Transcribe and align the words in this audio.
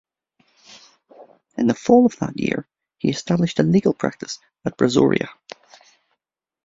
In 1.59 1.67
the 1.67 1.75
fall 1.75 2.07
of 2.07 2.15
that 2.15 2.39
year, 2.39 2.67
he 2.97 3.09
established 3.09 3.59
a 3.59 3.61
legal 3.61 3.93
practice 3.93 4.39
at 4.65 4.75
Brazoria. 4.75 5.29